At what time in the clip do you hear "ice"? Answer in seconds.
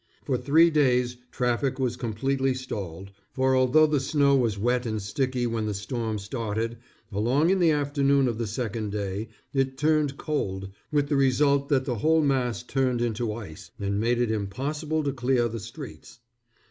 13.31-13.69